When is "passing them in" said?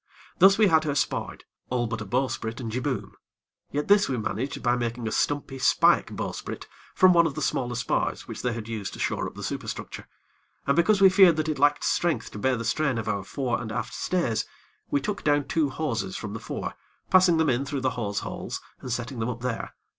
17.11-17.63